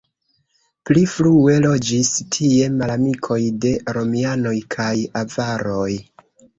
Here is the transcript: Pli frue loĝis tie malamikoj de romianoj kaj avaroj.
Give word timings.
Pli 0.89 1.03
frue 1.11 1.57
loĝis 1.65 2.11
tie 2.37 2.71
malamikoj 2.79 3.39
de 3.67 3.77
romianoj 4.01 4.59
kaj 4.77 4.93
avaroj. 5.27 5.91